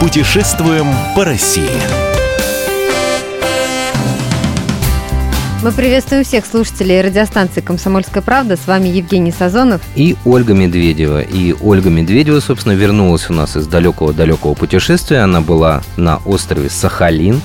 Путешествуем 0.00 0.86
по 1.14 1.26
России. 1.26 1.68
Мы 5.62 5.72
приветствуем 5.72 6.24
всех 6.24 6.46
слушателей 6.46 7.02
радиостанции 7.02 7.60
«Комсомольская 7.60 8.22
правда». 8.22 8.56
С 8.56 8.66
вами 8.66 8.88
Евгений 8.88 9.30
Сазонов. 9.30 9.82
И 9.96 10.16
Ольга 10.24 10.54
Медведева. 10.54 11.20
И 11.20 11.54
Ольга 11.60 11.90
Медведева, 11.90 12.40
собственно, 12.40 12.72
вернулась 12.72 13.28
у 13.28 13.34
нас 13.34 13.58
из 13.58 13.66
далекого-далекого 13.66 14.54
путешествия. 14.54 15.18
Она 15.18 15.42
была 15.42 15.82
на 15.98 16.16
острове 16.24 16.70
Сахалин. 16.70 17.42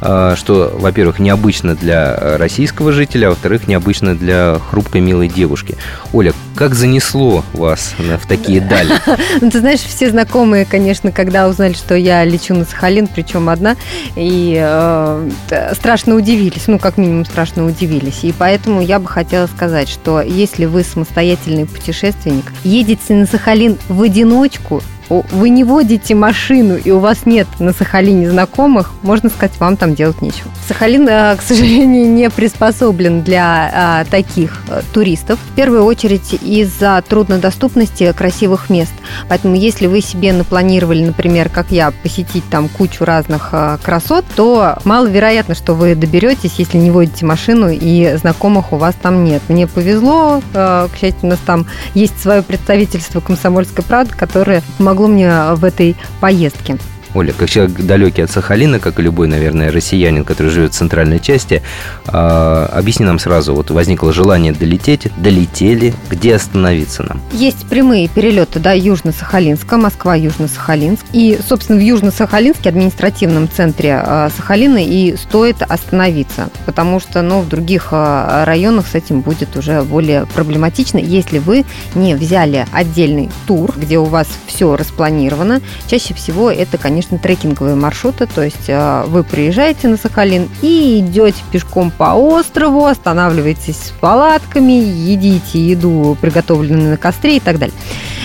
А, 0.00 0.36
что, 0.36 0.72
во-первых, 0.74 1.18
необычно 1.18 1.74
для 1.74 2.36
российского 2.38 2.92
жителя, 2.92 3.26
а 3.26 3.30
во-вторых, 3.30 3.66
необычно 3.66 4.14
для 4.14 4.58
хрупкой 4.70 5.00
милой 5.00 5.28
девушки. 5.28 5.76
Оля, 6.12 6.32
как 6.54 6.74
занесло 6.74 7.44
вас 7.52 7.94
в 7.98 8.26
такие 8.26 8.60
дали? 8.68 8.94
Ну, 9.40 9.50
ты 9.50 9.60
знаешь, 9.60 9.80
все 9.80 10.10
знакомые, 10.10 10.64
конечно, 10.64 11.10
когда 11.10 11.48
узнали, 11.48 11.72
что 11.72 11.94
я 11.96 12.24
лечу 12.24 12.54
на 12.54 12.64
Сахалин, 12.64 13.08
причем 13.08 13.48
одна, 13.48 13.76
и 14.14 14.56
э, 14.60 15.30
страшно 15.72 16.14
удивились, 16.14 16.68
ну, 16.68 16.78
как 16.78 16.96
минимум, 16.96 17.24
страшно 17.24 17.66
удивились. 17.66 18.20
И 18.22 18.32
поэтому 18.32 18.80
я 18.80 19.00
бы 19.00 19.08
хотела 19.08 19.46
сказать, 19.46 19.88
что 19.88 20.20
если 20.20 20.66
вы 20.66 20.84
самостоятельный 20.84 21.66
путешественник, 21.66 22.44
едете 22.62 23.14
на 23.14 23.26
Сахалин 23.26 23.78
в 23.88 24.02
одиночку, 24.02 24.82
вы 25.08 25.48
не 25.48 25.64
водите 25.64 26.14
машину, 26.14 26.76
и 26.76 26.90
у 26.90 26.98
вас 26.98 27.26
нет 27.26 27.46
на 27.58 27.72
Сахалине 27.72 28.30
знакомых, 28.30 28.92
можно 29.02 29.30
сказать, 29.30 29.58
вам 29.58 29.76
там 29.76 29.94
делать 29.94 30.20
нечего. 30.22 30.50
Сахалин, 30.66 31.08
э, 31.08 31.36
к 31.36 31.42
сожалению, 31.42 32.10
не 32.10 32.28
приспособлен 32.30 33.22
для 33.22 33.70
а, 33.72 34.04
таких 34.04 34.62
а, 34.68 34.82
туристов. 34.92 35.38
В 35.52 35.54
первую 35.54 35.84
очередь 35.84 36.34
из-за 36.42 37.02
труднодоступности 37.08 38.12
красивых 38.12 38.68
мест. 38.68 38.92
Поэтому 39.28 39.54
если 39.54 39.86
вы 39.86 40.00
себе 40.02 40.32
напланировали, 40.32 41.04
например, 41.04 41.48
как 41.48 41.70
я, 41.70 41.90
посетить 42.02 42.44
там 42.50 42.68
кучу 42.68 43.04
разных 43.04 43.54
красот, 43.82 44.24
то 44.36 44.78
маловероятно, 44.84 45.54
что 45.54 45.74
вы 45.74 45.94
доберетесь, 45.94 46.54
если 46.58 46.76
не 46.76 46.90
водите 46.90 47.24
машину 47.24 47.68
и 47.70 48.16
знакомых 48.16 48.72
у 48.72 48.76
вас 48.76 48.94
там 49.00 49.24
нет. 49.24 49.42
Мне 49.48 49.66
повезло, 49.66 50.42
к 50.52 50.90
счастью, 51.00 51.20
у 51.22 51.26
нас 51.28 51.38
там 51.44 51.66
есть 51.94 52.20
свое 52.20 52.42
представительство 52.42 53.20
«Комсомольской 53.20 53.84
правды», 53.84 54.14
которое 54.16 54.62
помогло 54.76 54.97
помогло 54.98 55.06
мне 55.06 55.54
в 55.54 55.64
этой 55.64 55.96
поездке. 56.20 56.76
Оля, 57.18 57.34
как 57.36 57.50
человек 57.50 57.76
далекий 57.80 58.22
от 58.22 58.30
Сахалина, 58.30 58.78
как 58.78 59.00
и 59.00 59.02
любой, 59.02 59.26
наверное, 59.26 59.72
россиянин, 59.72 60.24
который 60.24 60.52
живет 60.52 60.72
в 60.72 60.76
центральной 60.76 61.18
части, 61.18 61.62
э, 62.06 62.12
объясни 62.12 63.04
нам 63.04 63.18
сразу, 63.18 63.56
вот 63.56 63.72
возникло 63.72 64.12
желание 64.12 64.52
долететь, 64.52 65.08
долетели, 65.16 65.94
где 66.08 66.36
остановиться 66.36 67.02
нам? 67.02 67.20
Есть 67.32 67.66
прямые 67.68 68.06
перелеты 68.06 68.60
до 68.60 68.72
Южно-Сахалинска, 68.76 69.76
Москва, 69.78 70.16
Южно-Сахалинск. 70.16 71.04
И, 71.12 71.40
собственно, 71.44 71.80
в 71.80 71.82
Южно-Сахалинске, 71.82 72.68
административном 72.68 73.48
центре 73.50 74.00
э, 74.00 74.28
Сахалина, 74.36 74.78
и 74.78 75.16
стоит 75.16 75.62
остановиться, 75.62 76.50
потому 76.66 77.00
что, 77.00 77.22
ну, 77.22 77.40
в 77.40 77.48
других 77.48 77.88
э, 77.90 78.44
районах 78.44 78.86
с 78.86 78.94
этим 78.94 79.22
будет 79.22 79.56
уже 79.56 79.82
более 79.82 80.26
проблематично, 80.26 80.98
если 80.98 81.40
вы 81.40 81.64
не 81.96 82.14
взяли 82.14 82.64
отдельный 82.72 83.28
тур, 83.48 83.74
где 83.76 83.98
у 83.98 84.04
вас 84.04 84.28
все 84.46 84.76
распланировано. 84.76 85.60
Чаще 85.88 86.14
всего 86.14 86.48
это, 86.48 86.78
конечно, 86.78 87.07
конечно, 87.08 87.18
трекинговые 87.18 87.74
маршруты, 87.74 88.26
то 88.26 88.42
есть 88.42 88.68
э, 88.68 89.04
вы 89.06 89.24
приезжаете 89.24 89.88
на 89.88 89.96
Сахалин 89.96 90.48
и 90.62 91.00
идете 91.00 91.42
пешком 91.50 91.90
по 91.90 92.14
острову, 92.14 92.84
останавливаетесь 92.86 93.76
с 93.76 93.90
палатками, 93.90 94.72
едите 94.72 95.60
еду, 95.60 96.16
приготовленную 96.20 96.90
на 96.90 96.96
костре 96.96 97.36
и 97.36 97.40
так 97.40 97.58
далее. 97.58 97.76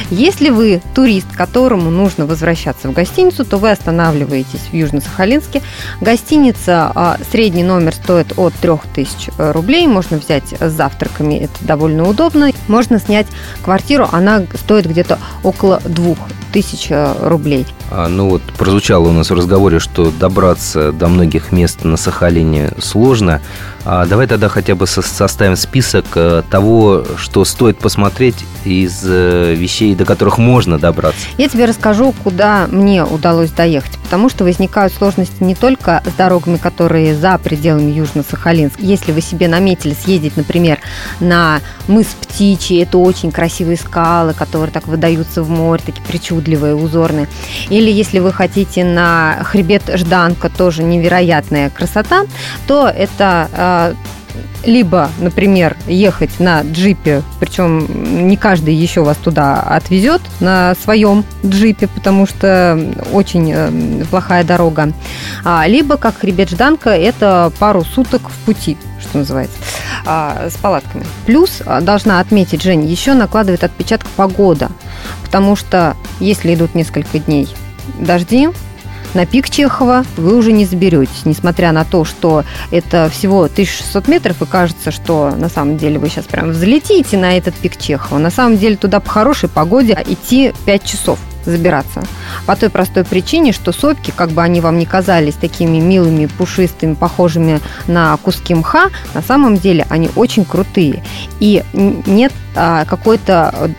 Если 0.09 0.49
вы 0.49 0.81
турист, 0.93 1.27
которому 1.35 1.89
нужно 1.89 2.25
возвращаться 2.25 2.89
в 2.89 2.93
гостиницу, 2.93 3.45
то 3.45 3.57
вы 3.57 3.71
останавливаетесь 3.71 4.61
в 4.71 4.73
Южно-Сахалинске. 4.73 5.61
Гостиница, 6.01 6.91
а, 6.93 7.17
средний 7.31 7.63
номер 7.63 7.93
стоит 7.93 8.33
от 8.37 8.53
3000 8.55 9.31
рублей. 9.37 9.87
Можно 9.87 10.17
взять 10.17 10.53
с 10.59 10.71
завтраками, 10.71 11.35
это 11.35 11.65
довольно 11.65 12.07
удобно. 12.07 12.51
Можно 12.67 12.99
снять 12.99 13.27
квартиру, 13.63 14.07
она 14.11 14.43
стоит 14.55 14.85
где-то 14.85 15.19
около 15.43 15.81
2000 15.85 17.27
рублей. 17.27 17.65
А, 17.91 18.07
ну 18.07 18.29
вот 18.29 18.41
прозвучало 18.57 19.09
у 19.09 19.11
нас 19.11 19.29
в 19.29 19.33
разговоре, 19.33 19.79
что 19.79 20.11
добраться 20.11 20.91
до 20.91 21.07
многих 21.07 21.51
мест 21.51 21.83
на 21.83 21.97
Сахалине 21.97 22.71
сложно. 22.79 23.41
А 23.85 24.05
давай 24.05 24.27
тогда 24.27 24.47
хотя 24.47 24.75
бы 24.75 24.87
составим 24.87 25.57
список 25.57 26.05
э, 26.15 26.41
того, 26.49 27.03
что 27.17 27.43
стоит 27.43 27.77
посмотреть 27.79 28.45
из 28.63 29.01
э, 29.03 29.55
до 29.95 30.05
которых 30.05 30.37
можно 30.37 30.77
добраться. 30.77 31.25
Я 31.37 31.49
тебе 31.49 31.65
расскажу, 31.65 32.13
куда 32.23 32.67
мне 32.69 33.03
удалось 33.03 33.51
доехать, 33.51 33.97
потому 33.99 34.29
что 34.29 34.43
возникают 34.43 34.93
сложности 34.93 35.43
не 35.43 35.55
только 35.55 36.03
с 36.05 36.13
дорогами, 36.13 36.57
которые 36.57 37.15
за 37.15 37.37
пределами 37.37 37.91
Южно-Сахалинска. 37.91 38.77
Если 38.79 39.11
вы 39.11 39.21
себе 39.21 39.47
наметили 39.47 39.93
съездить, 39.93 40.37
например, 40.37 40.79
на 41.19 41.61
мыс 41.87 42.07
Птичий, 42.21 42.81
это 42.81 42.97
очень 42.97 43.31
красивые 43.31 43.77
скалы, 43.77 44.33
которые 44.33 44.71
так 44.71 44.87
выдаются 44.87 45.43
в 45.43 45.49
море, 45.49 45.81
такие 45.85 46.03
причудливые, 46.05 46.75
узорные. 46.75 47.27
Или 47.69 47.91
если 47.91 48.19
вы 48.19 48.31
хотите 48.33 48.83
на 48.83 49.39
хребет 49.43 49.83
Жданка, 49.93 50.49
тоже 50.49 50.83
невероятная 50.83 51.69
красота, 51.69 52.25
то 52.67 52.87
это 52.87 53.49
э, 53.51 53.93
либо, 54.65 55.09
например, 55.19 55.75
ехать 55.87 56.39
на 56.39 56.61
джипе, 56.61 57.21
причем 57.39 58.27
не 58.27 58.37
каждый 58.37 58.73
еще 58.73 59.03
вас 59.03 59.17
туда 59.17 59.59
отвезет 59.61 60.21
на 60.39 60.75
своем 60.75 61.23
джипе, 61.45 61.87
потому 61.87 62.25
что 62.25 62.79
очень 63.11 63.51
э, 63.53 64.05
плохая 64.09 64.43
дорога, 64.43 64.93
а, 65.43 65.65
либо, 65.67 65.97
как 65.97 66.19
хребет 66.19 66.49
Жданка, 66.49 66.91
это 66.91 67.51
пару 67.59 67.83
суток 67.83 68.29
в 68.29 68.37
пути, 68.45 68.77
что 69.01 69.19
называется, 69.19 69.57
а, 70.05 70.49
с 70.49 70.55
палатками. 70.55 71.05
Плюс, 71.25 71.61
должна 71.81 72.19
отметить, 72.19 72.61
Жень, 72.61 72.85
еще 72.85 73.13
накладывает 73.13 73.63
отпечаток 73.63 74.07
погода, 74.15 74.69
потому 75.23 75.55
что 75.55 75.95
если 76.19 76.53
идут 76.53 76.75
несколько 76.75 77.19
дней 77.19 77.47
дожди, 77.99 78.49
на 79.13 79.25
пик 79.25 79.49
Чехова 79.49 80.03
вы 80.17 80.35
уже 80.35 80.51
не 80.51 80.65
заберетесь, 80.65 81.25
несмотря 81.25 81.71
на 81.71 81.85
то, 81.85 82.05
что 82.05 82.43
это 82.71 83.09
всего 83.11 83.43
1600 83.43 84.07
метров, 84.07 84.41
и 84.41 84.45
кажется, 84.45 84.91
что 84.91 85.33
на 85.35 85.49
самом 85.49 85.77
деле 85.77 85.99
вы 85.99 86.09
сейчас 86.09 86.25
прям 86.25 86.49
взлетите 86.49 87.17
на 87.17 87.37
этот 87.37 87.55
пик 87.55 87.77
Чехова. 87.77 88.17
На 88.17 88.29
самом 88.29 88.57
деле 88.57 88.75
туда 88.75 88.99
по 88.99 89.09
хорошей 89.09 89.49
погоде 89.49 89.97
идти 90.07 90.53
5 90.65 90.83
часов 90.83 91.19
забираться. 91.45 92.03
По 92.45 92.55
той 92.55 92.69
простой 92.69 93.03
причине, 93.03 93.51
что 93.51 93.71
сопки, 93.71 94.13
как 94.15 94.31
бы 94.31 94.41
они 94.41 94.61
вам 94.61 94.77
не 94.77 94.85
казались 94.85 95.35
такими 95.35 95.77
милыми, 95.79 96.25
пушистыми, 96.25 96.93
похожими 96.93 97.59
на 97.87 98.15
куски 98.17 98.55
мха, 98.55 98.89
на 99.13 99.21
самом 99.21 99.57
деле 99.57 99.85
они 99.89 100.09
очень 100.15 100.45
крутые. 100.45 101.03
И 101.39 101.63
нет 101.73 102.31
а, 102.55 102.85
какой-то 102.85 103.71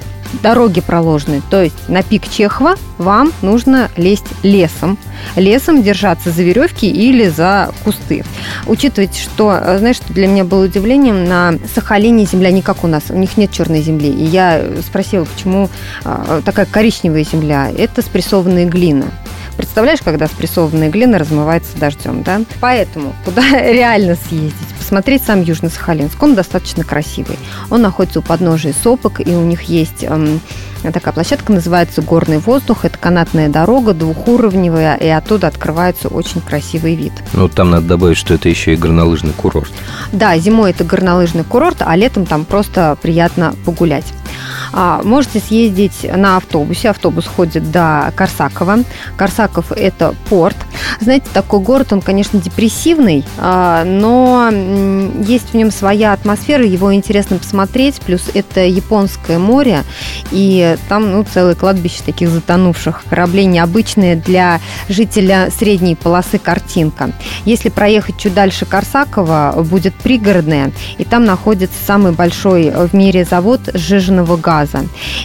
дороги 0.42 0.80
проложены. 0.80 1.42
То 1.50 1.62
есть 1.62 1.88
на 1.88 2.02
пик 2.02 2.28
Чехова 2.28 2.76
вам 2.98 3.32
нужно 3.42 3.90
лезть 3.96 4.26
лесом. 4.42 4.98
Лесом 5.36 5.82
держаться 5.82 6.30
за 6.30 6.42
веревки 6.42 6.90
или 6.90 7.28
за 7.28 7.72
кусты. 7.84 8.24
Учитывайте, 8.66 9.20
что, 9.20 9.60
знаешь, 9.78 9.96
что 9.96 10.12
для 10.12 10.26
меня 10.26 10.44
было 10.44 10.64
удивлением, 10.64 11.24
на 11.24 11.54
Сахалине 11.74 12.24
земля 12.24 12.50
не 12.50 12.62
как 12.62 12.84
у 12.84 12.86
нас, 12.86 13.04
у 13.08 13.16
них 13.16 13.36
нет 13.36 13.50
черной 13.50 13.82
земли. 13.82 14.10
И 14.10 14.24
я 14.24 14.62
спросила, 14.86 15.24
почему 15.24 15.70
а, 16.04 16.42
такая 16.44 16.66
коричневая 16.66 17.24
земля. 17.24 17.70
Это 17.76 18.02
спрессованная 18.02 18.66
глина. 18.66 19.06
Представляешь, 19.56 20.00
когда 20.02 20.26
спрессованная 20.26 20.90
глина 20.90 21.18
размывается 21.18 21.76
дождем, 21.78 22.22
да? 22.22 22.42
Поэтому 22.60 23.14
куда 23.24 23.42
реально 23.50 24.16
съездить? 24.16 24.54
Посмотреть 24.78 25.22
сам 25.24 25.40
Южно-Сахалинск. 25.40 26.16
Он 26.20 26.34
достаточно 26.34 26.84
красивый. 26.84 27.38
Он 27.70 27.82
находится 27.82 28.18
у 28.18 28.22
подножия 28.22 28.72
сопок, 28.72 29.20
и 29.20 29.30
у 29.30 29.42
них 29.42 29.62
есть 29.62 30.04
эм, 30.04 30.40
такая 30.92 31.14
площадка, 31.14 31.52
называется 31.52 32.02
«Горный 32.02 32.38
воздух». 32.38 32.84
Это 32.84 32.98
канатная 32.98 33.48
дорога, 33.48 33.94
двухуровневая, 33.94 34.96
и 34.96 35.08
оттуда 35.08 35.46
открывается 35.46 36.08
очень 36.08 36.40
красивый 36.40 36.94
вид. 36.94 37.12
Ну, 37.32 37.48
там 37.48 37.70
надо 37.70 37.86
добавить, 37.86 38.18
что 38.18 38.34
это 38.34 38.48
еще 38.48 38.74
и 38.74 38.76
горнолыжный 38.76 39.32
курорт. 39.32 39.72
Да, 40.12 40.36
зимой 40.38 40.70
это 40.70 40.84
горнолыжный 40.84 41.44
курорт, 41.44 41.78
а 41.80 41.96
летом 41.96 42.26
там 42.26 42.44
просто 42.44 42.96
приятно 43.00 43.54
погулять. 43.64 44.12
А, 44.76 45.02
можете 45.04 45.38
съездить 45.38 46.04
на 46.04 46.36
автобусе. 46.36 46.90
Автобус 46.90 47.26
ходит 47.26 47.70
до 47.70 48.12
Корсакова. 48.16 48.80
Корсаков– 49.16 49.70
это 49.76 50.14
порт– 50.28 50.56
Знаете, 51.00 51.26
такой 51.32 51.60
город, 51.60 51.92
он, 51.92 52.00
конечно, 52.00 52.40
депрессивный, 52.40 53.24
а, 53.38 53.84
но 53.84 54.50
есть 55.26 55.50
в 55.50 55.54
нем 55.54 55.70
своя 55.70 56.12
атмосфера, 56.12 56.64
его 56.64 56.94
интересно 56.94 57.38
посмотреть, 57.38 58.00
плюс 58.00 58.22
это 58.32 58.64
японское 58.64 59.38
море, 59.38 59.82
и 60.30 60.76
там, 60.88 61.10
ну, 61.10 61.24
целое 61.24 61.54
кладбище 61.54 62.02
таких 62.04 62.30
затонувших 62.30 63.04
кораблей, 63.08 63.46
необычные 63.46 64.16
для 64.16 64.60
жителя 64.88 65.50
средней 65.56 65.94
полосы 65.94 66.38
картинка. 66.38 67.10
Если 67.44 67.68
проехать 67.68 68.18
чуть 68.18 68.34
дальше 68.34 68.66
Корсакова, 68.66 69.64
будет 69.68 69.94
пригородное, 69.94 70.72
и 70.98 71.04
там 71.04 71.24
находится 71.24 71.76
самый 71.86 72.12
большой 72.12 72.70
в 72.70 72.94
мире 72.94 73.24
завод 73.24 73.60
сжиженного 73.72 74.36
газа. 74.36 74.63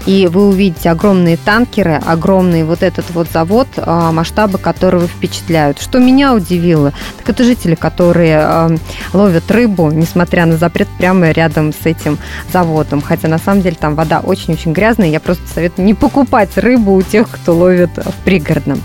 И 0.06 0.27
вы 0.27 0.47
увидите 0.47 0.89
огромные 0.89 1.38
танкеры, 1.38 2.01
огромный 2.06 2.63
вот 2.63 2.83
этот 2.83 3.09
вот 3.12 3.27
завод, 3.31 3.68
а, 3.77 4.12
масштабы 4.12 4.57
которого 4.57 5.07
впечатляют. 5.07 5.81
Что 5.81 6.00
меня 6.00 6.33
удивило, 6.33 6.94
так 7.18 7.30
это 7.30 7.44
жители, 7.44 7.75
которые 7.75 8.39
а, 8.39 8.75
ловят 9.13 9.50
рыбу, 9.51 9.91
несмотря 9.91 10.45
на 10.45 10.57
запрет, 10.57 10.88
прямо 10.97 11.31
рядом 11.31 11.74
с 11.74 11.86
этим 11.86 12.18
заводом. 12.51 13.01
Хотя 13.01 13.27
на 13.27 13.38
самом 13.38 13.62
деле 13.62 13.77
там 13.80 13.95
вода 13.95 14.19
очень-очень 14.19 14.74
грязная. 14.74 15.09
Я 15.09 15.19
просто 15.19 15.47
советую 15.53 15.85
не 15.85 15.94
покупать 15.94 16.57
рыбу 16.57 16.94
у 16.94 17.01
тех, 17.01 17.30
кто 17.30 17.56
ловит 17.56 17.92
в 17.97 18.24
пригородном 18.24 18.81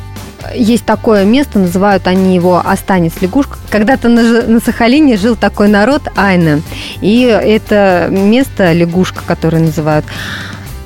есть 0.55 0.85
такое 0.85 1.25
место, 1.25 1.59
называют 1.59 2.07
они 2.07 2.35
его 2.35 2.63
Останец 2.65 3.15
лягушка. 3.21 3.59
Когда-то 3.71 4.09
на, 4.09 4.43
на 4.43 4.61
Сахалине 4.61 5.17
жил 5.17 5.37
такой 5.37 5.69
народ 5.69 6.03
Айна. 6.17 6.63
И 7.01 7.23
это 7.23 8.09
место, 8.11 8.73
лягушка, 8.73 9.23
которое 9.27 9.59
называют, 9.61 10.05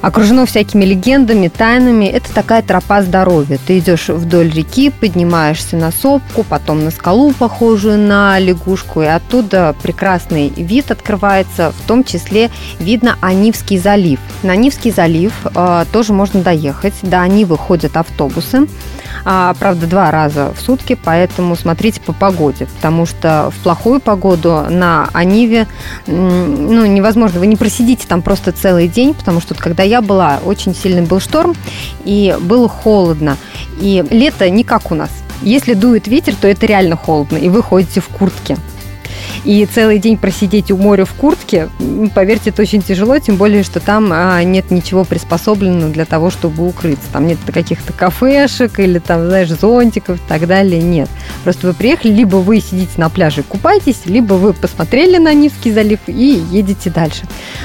окружено 0.00 0.46
всякими 0.46 0.84
легендами, 0.84 1.48
тайнами. 1.48 2.06
Это 2.06 2.32
такая 2.32 2.62
тропа 2.62 3.02
здоровья. 3.02 3.58
Ты 3.66 3.78
идешь 3.78 4.08
вдоль 4.08 4.50
реки, 4.50 4.90
поднимаешься 4.90 5.76
на 5.76 5.90
сопку, 5.90 6.44
потом 6.44 6.84
на 6.84 6.90
скалу, 6.90 7.32
похожую 7.32 7.98
на 7.98 8.38
лягушку, 8.38 9.02
и 9.02 9.06
оттуда 9.06 9.74
прекрасный 9.82 10.50
вид 10.50 10.90
открывается, 10.90 11.72
в 11.72 11.86
том 11.86 12.04
числе 12.04 12.50
видно 12.78 13.16
Анивский 13.20 13.78
залив. 13.78 14.20
На 14.42 14.52
Анивский 14.52 14.90
залив 14.90 15.32
э, 15.44 15.84
тоже 15.92 16.12
можно 16.12 16.42
доехать. 16.42 16.94
До 17.02 17.20
Анивы 17.20 17.56
ходят 17.56 17.96
автобусы 17.96 18.66
а, 19.24 19.54
правда, 19.58 19.86
два 19.86 20.10
раза 20.10 20.52
в 20.56 20.60
сутки, 20.60 20.98
поэтому 21.02 21.56
смотрите 21.56 22.00
по 22.00 22.12
погоде, 22.12 22.66
потому 22.76 23.06
что 23.06 23.50
в 23.50 23.62
плохую 23.62 24.00
погоду 24.00 24.64
на 24.68 25.08
Аниве 25.12 25.66
ну, 26.06 26.86
невозможно, 26.86 27.40
вы 27.40 27.46
не 27.46 27.56
просидите 27.56 28.06
там 28.06 28.22
просто 28.22 28.52
целый 28.52 28.88
день, 28.88 29.14
потому 29.14 29.40
что 29.40 29.54
когда 29.54 29.82
я 29.88 30.00
была, 30.00 30.40
очень 30.44 30.74
сильный 30.74 31.02
был 31.02 31.20
шторм, 31.20 31.56
и 32.04 32.36
было 32.40 32.68
холодно, 32.68 33.36
и 33.80 34.04
лето 34.10 34.48
не 34.50 34.64
как 34.64 34.92
у 34.92 34.94
нас. 34.94 35.10
Если 35.42 35.74
дует 35.74 36.08
ветер, 36.08 36.34
то 36.34 36.48
это 36.48 36.66
реально 36.66 36.96
холодно, 36.96 37.36
и 37.36 37.48
вы 37.48 37.62
ходите 37.62 38.00
в 38.00 38.08
куртке. 38.08 38.56
И 39.44 39.64
целый 39.66 39.98
день 39.98 40.16
просидеть 40.16 40.70
у 40.70 40.76
моря 40.76 41.04
в 41.04 41.12
куртке, 41.14 41.68
поверьте, 42.14 42.50
это 42.50 42.62
очень 42.62 42.82
тяжело, 42.82 43.18
тем 43.18 43.36
более, 43.36 43.62
что 43.62 43.80
там 43.80 44.10
а, 44.12 44.42
нет 44.42 44.70
ничего 44.70 45.04
приспособленного 45.04 45.92
для 45.92 46.04
того, 46.04 46.30
чтобы 46.30 46.66
укрыться. 46.66 47.06
Там 47.12 47.26
нет 47.26 47.38
каких-то 47.46 47.92
кафешек 47.92 48.78
или 48.78 48.98
там, 48.98 49.26
знаешь, 49.26 49.48
зонтиков 49.48 50.18
и 50.18 50.28
так 50.28 50.46
далее. 50.46 50.82
Нет. 50.82 51.08
Просто 51.44 51.68
вы 51.68 51.72
приехали, 51.72 52.12
либо 52.12 52.36
вы 52.36 52.60
сидите 52.60 52.92
на 52.96 53.08
пляже 53.08 53.40
и 53.40 53.44
купаетесь, 53.44 54.06
либо 54.06 54.34
вы 54.34 54.52
посмотрели 54.52 55.18
на 55.18 55.32
Нивский 55.32 55.72
залив 55.72 56.00
и 56.06 56.42
едете 56.50 56.90
дальше. 56.90 57.22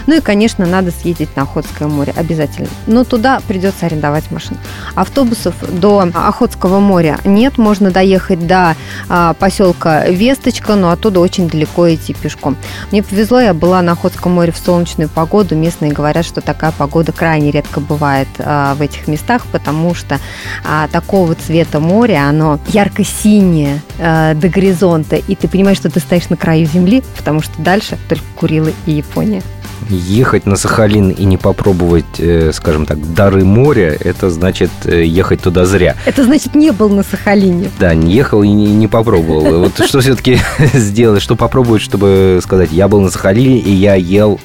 Ну 0.08 0.18
и, 0.18 0.22
конечно, 0.22 0.66
надо 0.66 0.92
съездить 0.92 1.36
на 1.36 1.44
Охотское 1.44 1.88
море 1.88 2.14
обязательно. 2.16 2.68
Но 2.88 3.04
туда 3.04 3.42
придется 3.48 3.86
арендовать 3.86 4.32
машину. 4.32 4.60
Автобусов 4.96 5.56
до 5.70 6.00
Охотского 6.14 6.80
моря 6.80 7.18
нет. 7.26 7.58
Можно 7.58 7.92
доехать 7.92 8.46
до 8.48 8.76
а, 9.10 9.34
поселка 9.34 10.06
Весточка, 10.06 10.76
но 10.76 10.92
оттуда 10.92 11.20
очень 11.20 11.48
далеко 11.50 11.63
далеко 11.64 11.94
идти 11.94 12.14
пешком. 12.14 12.58
Мне 12.92 13.02
повезло, 13.02 13.40
я 13.40 13.54
была 13.54 13.82
на 13.82 13.94
Охотском 13.94 14.34
море 14.34 14.52
в 14.52 14.58
солнечную 14.58 15.10
погоду. 15.10 15.56
Местные 15.56 15.92
говорят, 15.92 16.26
что 16.26 16.42
такая 16.42 16.72
погода 16.72 17.12
крайне 17.12 17.52
редко 17.52 17.80
бывает 17.80 18.28
а, 18.40 18.76
в 18.76 18.82
этих 18.82 19.08
местах, 19.08 19.46
потому 19.52 19.94
что 19.94 20.20
а, 20.66 20.88
такого 20.90 21.36
цвета 21.36 21.80
море, 21.80 22.18
оно 22.18 22.60
ярко-синее 22.68 23.82
а, 24.00 24.34
до 24.34 24.50
горизонта, 24.50 25.16
и 25.16 25.36
ты 25.36 25.48
понимаешь, 25.48 25.78
что 25.78 25.90
ты 25.90 26.00
стоишь 26.00 26.30
на 26.30 26.38
краю 26.38 26.66
земли, 26.66 27.04
потому 27.18 27.42
что 27.42 27.54
дальше 27.62 27.98
только 28.10 28.24
Курилы 28.36 28.74
и 28.86 28.92
Япония 28.92 29.42
ехать 29.90 30.46
на 30.46 30.56
Сахалин 30.56 31.10
и 31.12 31.26
не 31.26 31.38
попробовать, 31.38 32.20
э, 32.20 32.52
скажем 32.54 32.86
так, 32.86 33.14
дары 33.14 33.44
моря, 33.44 33.96
это 34.00 34.30
значит 34.30 34.70
э, 34.86 35.04
ехать 35.04 35.42
туда 35.42 35.66
зря. 35.66 35.96
Это 36.06 36.24
значит 36.24 36.56
не 36.56 36.72
был 36.72 36.90
на 36.90 37.04
Сахалине. 37.04 37.70
Да, 37.80 37.94
не 37.96 38.14
ехал 38.14 38.44
и 38.44 38.48
не, 38.48 38.68
не 38.74 38.88
попробовал. 38.88 39.44
Вот 39.64 39.86
что 39.86 40.02
все-таки 40.02 40.40
сделать, 40.74 41.22
что 41.22 41.36
попробовать, 41.36 41.82
чтобы 41.82 42.40
сказать, 42.44 42.72
я 42.72 42.88
был 42.88 43.02
на 43.02 43.10
Сахалине 43.10 43.60
и 43.60 43.72
я 43.72 43.96
ел... 43.96 44.40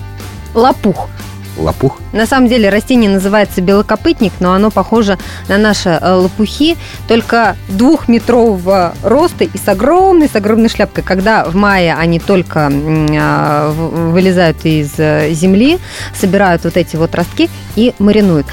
Лопух 0.54 1.08
лопух? 1.58 1.98
На 2.12 2.26
самом 2.26 2.48
деле 2.48 2.68
растение 2.68 3.10
называется 3.10 3.60
белокопытник, 3.60 4.32
но 4.40 4.52
оно 4.52 4.70
похоже 4.70 5.18
на 5.48 5.58
наши 5.58 5.88
э, 5.88 6.12
лопухи, 6.12 6.76
только 7.06 7.56
двухметрового 7.68 8.94
роста 9.02 9.44
и 9.44 9.58
с 9.58 9.68
огромной, 9.68 10.28
с 10.28 10.36
огромной 10.36 10.68
шляпкой. 10.68 11.04
Когда 11.04 11.44
в 11.44 11.54
мае 11.54 11.94
они 11.94 12.18
только 12.18 12.70
а, 12.70 13.72
вылезают 13.72 14.64
из 14.64 14.92
э, 14.98 15.32
земли, 15.32 15.78
собирают 16.14 16.64
вот 16.64 16.76
эти 16.76 16.96
вот 16.96 17.14
ростки 17.14 17.50
и 17.76 17.94
маринуют. 17.98 18.46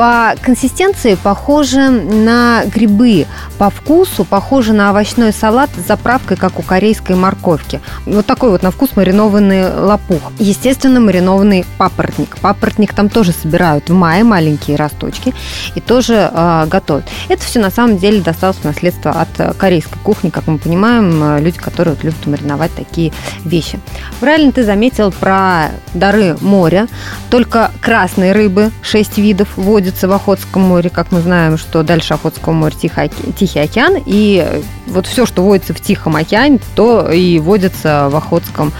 По 0.00 0.34
консистенции 0.40 1.14
похоже 1.14 1.90
на 1.90 2.64
грибы, 2.64 3.26
по 3.58 3.68
вкусу 3.68 4.24
похоже 4.24 4.72
на 4.72 4.88
овощной 4.88 5.30
салат 5.30 5.68
с 5.76 5.86
заправкой, 5.86 6.38
как 6.38 6.58
у 6.58 6.62
корейской 6.62 7.16
морковки. 7.16 7.82
Вот 8.06 8.24
такой 8.24 8.48
вот 8.48 8.62
на 8.62 8.70
вкус 8.70 8.96
маринованный 8.96 9.70
лопух. 9.70 10.32
Естественно, 10.38 11.00
маринованный 11.00 11.66
папоротник. 11.76 12.38
Папоротник 12.38 12.94
там 12.94 13.10
тоже 13.10 13.32
собирают 13.32 13.90
в 13.90 13.92
мае, 13.92 14.24
маленькие 14.24 14.78
росточки, 14.78 15.34
и 15.74 15.82
тоже 15.82 16.30
э, 16.32 16.66
готовят. 16.66 17.04
Это 17.28 17.44
все 17.44 17.60
на 17.60 17.70
самом 17.70 17.98
деле 17.98 18.22
досталось 18.22 18.64
наследство 18.64 19.10
от 19.10 19.58
корейской 19.58 19.98
кухни, 19.98 20.30
как 20.30 20.46
мы 20.46 20.56
понимаем, 20.56 21.22
э, 21.22 21.40
люди, 21.42 21.58
которые 21.58 21.94
вот 21.94 22.04
любят 22.04 22.24
мариновать 22.24 22.74
такие 22.74 23.12
вещи. 23.44 23.78
Правильно 24.18 24.50
ты 24.50 24.64
заметил 24.64 25.12
про 25.12 25.72
дары 25.92 26.38
моря. 26.40 26.88
Только 27.28 27.70
красной 27.82 28.32
рыбы 28.32 28.70
6 28.80 29.18
видов 29.18 29.48
водят 29.56 29.89
находится 29.90 30.08
в 30.08 30.12
Охотском 30.12 30.62
море, 30.62 30.88
как 30.88 31.10
мы 31.10 31.20
знаем, 31.20 31.58
что 31.58 31.82
дальше 31.82 32.14
Охотского 32.14 32.52
моря 32.52 32.74
Тихий, 32.74 33.10
Тихий 33.36 33.58
океан, 33.58 33.96
и 34.06 34.62
вот 34.86 35.06
все, 35.06 35.26
что 35.26 35.42
водится 35.42 35.74
в 35.74 35.80
Тихом 35.80 36.14
океане, 36.14 36.60
то 36.76 37.10
и 37.10 37.40
водится 37.40 38.08
в 38.08 38.16
Охотском 38.16 38.72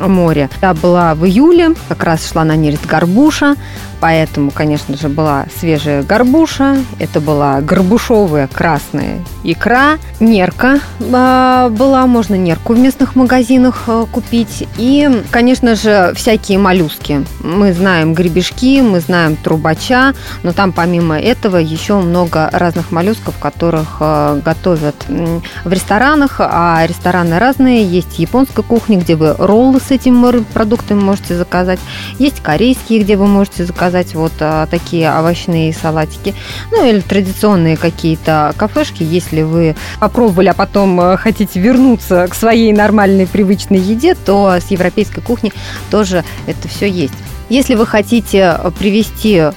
море. 0.00 0.48
Я 0.62 0.74
была 0.74 1.14
в 1.16 1.26
июле, 1.26 1.74
как 1.88 2.04
раз 2.04 2.30
шла 2.30 2.44
на 2.44 2.54
нерест 2.54 2.86
горбуша, 2.86 3.56
поэтому, 4.04 4.50
конечно 4.50 4.98
же, 4.98 5.08
была 5.08 5.46
свежая 5.58 6.02
горбуша, 6.02 6.76
это 6.98 7.22
была 7.22 7.62
горбушовая 7.62 8.48
красная 8.48 9.24
икра, 9.44 9.96
нерка 10.20 10.80
а, 11.00 11.70
была, 11.70 12.06
можно 12.06 12.34
нерку 12.34 12.74
в 12.74 12.78
местных 12.78 13.16
магазинах 13.16 13.84
а, 13.86 14.04
купить, 14.04 14.68
и, 14.76 15.22
конечно 15.30 15.74
же, 15.74 16.12
всякие 16.16 16.58
моллюски. 16.58 17.24
Мы 17.40 17.72
знаем 17.72 18.12
гребешки, 18.12 18.82
мы 18.82 19.00
знаем 19.00 19.36
трубача, 19.36 20.12
но 20.42 20.52
там 20.52 20.72
помимо 20.72 21.18
этого 21.18 21.56
еще 21.56 21.94
много 21.94 22.50
разных 22.52 22.90
моллюсков, 22.90 23.38
которых 23.38 23.96
а, 24.00 24.38
готовят 24.44 24.96
в 25.08 25.72
ресторанах, 25.72 26.36
а 26.40 26.84
рестораны 26.86 27.38
разные. 27.38 27.86
Есть 27.86 28.18
японская 28.18 28.64
кухня, 28.64 28.98
где 28.98 29.16
вы 29.16 29.34
роллы 29.38 29.80
с 29.80 29.90
этими 29.90 30.14
морепродуктами 30.14 31.00
можете 31.00 31.38
заказать, 31.38 31.80
есть 32.18 32.42
корейские, 32.42 33.00
где 33.00 33.16
вы 33.16 33.26
можете 33.26 33.64
заказать 33.64 33.93
заказать 33.94 34.14
вот 34.14 34.32
а, 34.40 34.66
такие 34.66 35.10
овощные 35.10 35.72
салатики. 35.72 36.34
Ну 36.72 36.84
или 36.84 37.00
традиционные 37.00 37.76
какие-то 37.76 38.52
кафешки, 38.56 39.02
если 39.02 39.42
вы 39.42 39.76
попробовали, 40.00 40.48
а 40.48 40.54
потом 40.54 41.00
а, 41.00 41.16
хотите 41.16 41.60
вернуться 41.60 42.26
к 42.28 42.34
своей 42.34 42.72
нормальной 42.72 43.26
привычной 43.26 43.78
еде, 43.78 44.14
то 44.14 44.56
с 44.60 44.70
европейской 44.70 45.20
кухни 45.20 45.52
тоже 45.90 46.24
это 46.46 46.68
все 46.68 46.88
есть. 46.88 47.14
Если 47.48 47.74
вы 47.74 47.86
хотите 47.86 48.58
привести 48.78 49.50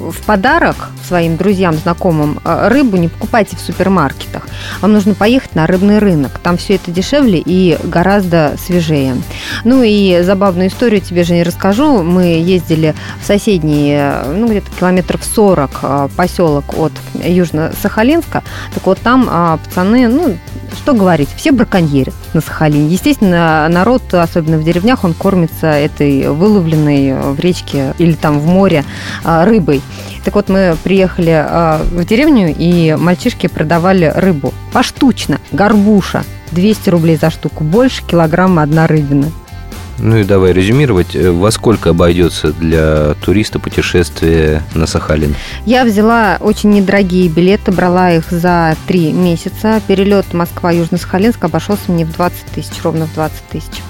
в 0.00 0.24
подарок 0.24 0.90
своим 1.06 1.36
друзьям, 1.36 1.74
знакомым 1.74 2.40
э, 2.44 2.68
рыбу 2.68 2.96
не 2.96 3.08
покупайте 3.08 3.56
в 3.56 3.60
супермаркетах. 3.60 4.46
Вам 4.80 4.92
нужно 4.92 5.14
поехать 5.14 5.54
на 5.54 5.66
рыбный 5.66 5.98
рынок. 5.98 6.38
Там 6.42 6.56
все 6.56 6.76
это 6.76 6.90
дешевле 6.90 7.42
и 7.44 7.78
гораздо 7.82 8.54
свежее. 8.64 9.16
Ну 9.64 9.82
и 9.82 10.22
забавную 10.22 10.68
историю 10.68 11.00
тебе 11.00 11.24
же 11.24 11.34
не 11.34 11.42
расскажу. 11.42 12.02
Мы 12.02 12.40
ездили 12.40 12.94
в 13.20 13.26
соседний, 13.26 13.92
э, 13.94 14.32
ну 14.32 14.48
где-то 14.48 14.70
километров 14.78 15.22
40 15.24 15.70
э, 15.82 16.08
поселок 16.16 16.64
от 16.76 16.92
Южно-Сахалинска. 17.14 18.42
Так 18.74 18.86
вот 18.86 18.98
там 19.00 19.58
пацаны, 19.64 20.08
ну 20.08 20.36
что 20.76 20.94
говорить, 20.94 21.28
все 21.36 21.50
браконьерят 21.52 22.14
на 22.32 22.40
Сахалине. 22.40 22.88
Естественно, 22.88 23.66
народ, 23.68 24.14
особенно 24.14 24.58
в 24.58 24.64
деревнях, 24.64 25.04
он 25.04 25.14
кормится 25.14 25.66
этой 25.66 26.28
выловленной 26.28 27.32
в 27.32 27.40
речке 27.40 27.94
или 27.98 28.12
там 28.12 28.38
в 28.38 28.46
море 28.46 28.84
рыбой. 29.24 29.82
Так 30.24 30.34
вот, 30.34 30.48
мы 30.48 30.76
приехали 30.82 31.32
э, 31.32 31.82
в 31.90 32.04
деревню, 32.04 32.54
и 32.56 32.96
мальчишки 32.98 33.46
продавали 33.46 34.12
рыбу 34.14 34.52
поштучно, 34.72 35.40
горбуша, 35.52 36.24
200 36.52 36.90
рублей 36.90 37.16
за 37.16 37.30
штуку, 37.30 37.64
больше 37.64 38.04
килограмма 38.06 38.62
одна 38.62 38.86
рыбина. 38.86 39.30
Ну 40.02 40.16
и 40.16 40.24
давай 40.24 40.52
резюмировать, 40.52 41.14
э, 41.14 41.30
во 41.30 41.50
сколько 41.50 41.90
обойдется 41.90 42.52
для 42.52 43.14
туриста 43.22 43.58
путешествие 43.58 44.62
на 44.74 44.86
Сахалин? 44.86 45.34
Я 45.66 45.84
взяла 45.84 46.38
очень 46.40 46.70
недорогие 46.70 47.28
билеты, 47.28 47.70
брала 47.70 48.12
их 48.12 48.30
за 48.30 48.76
три 48.86 49.12
месяца. 49.12 49.80
Перелет 49.86 50.32
Москва-Южно-Сахалинск 50.32 51.44
обошелся 51.44 51.92
мне 51.92 52.06
в 52.06 52.12
20 52.12 52.46
тысяч, 52.46 52.82
ровно 52.82 53.06
в 53.06 53.14
20 53.14 53.42
тысяч. 53.50 53.82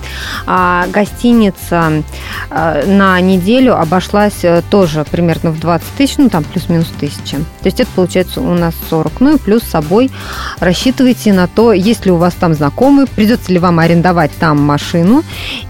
А 0.47 0.87
гостиница 0.89 2.03
э, 2.51 2.85
на 2.87 3.21
неделю 3.21 3.79
обошлась 3.79 4.43
э, 4.45 4.63
тоже 4.71 5.05
примерно 5.11 5.51
в 5.51 5.61
20 5.61 5.87
тысяч, 5.97 6.19
ну 6.19 6.29
там 6.29 6.45
плюс-минус 6.45 6.93
тысяча. 6.99 7.37
То 7.39 7.67
есть 7.67 7.81
это 7.81 7.91
получается 7.95 8.41
у 8.41 8.55
нас 8.55 8.75
40. 8.91 9.21
Ну 9.21 9.37
и 9.37 9.39
плюс 9.39 9.63
с 9.63 9.71
собой 9.71 10.11
рассчитывайте 10.59 11.33
на 11.33 11.47
то, 11.47 11.73
есть 11.73 12.07
ли 12.07 12.13
у 12.13 12.17
вас 12.17 12.35
там 12.35 12.55
знакомые, 12.55 13.07
придется 13.07 13.53
ли 13.53 13.59
вам 13.59 13.79
арендовать 13.79 14.33
там 14.39 14.61
машину 14.61 15.23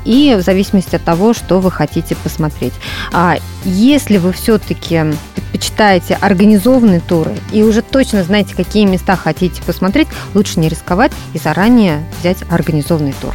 и 0.05 0.37
в 0.39 0.43
зависимости 0.43 0.97
от 0.97 1.05
того, 1.05 1.35
что 1.35 1.61
вы 1.61 1.71
хотите 1.71 2.17
посмотреть. 2.17 2.75
А 3.13 3.37
если 3.65 4.19
вы 4.19 4.33
все-таки 4.33 5.05
предпочитаете 5.35 6.17
организованные 6.21 7.01
туры 7.01 7.37
и 7.53 7.63
уже 7.63 7.83
точно 7.83 8.23
знаете, 8.23 8.55
какие 8.55 8.85
места 8.85 9.17
хотите 9.17 9.63
посмотреть, 9.63 10.09
лучше 10.35 10.61
не 10.61 10.69
рисковать 10.69 11.13
и 11.35 11.39
заранее 11.39 12.05
взять 12.21 12.39
организованный 12.51 13.15
тур. 13.21 13.35